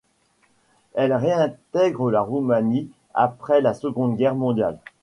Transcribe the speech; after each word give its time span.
Elle 0.95 1.13
réintègre 1.13 2.09
la 2.09 2.21
Roumanie 2.21 2.89
après 3.13 3.61
la 3.61 3.75
Seconde 3.75 4.17
Guerre 4.17 4.33
mondiale. 4.33 4.79